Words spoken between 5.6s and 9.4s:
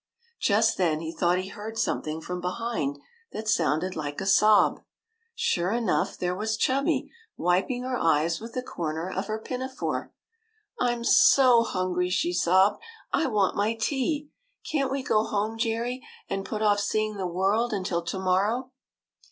enough, there was Chubby, wiping her eyes with the corner of her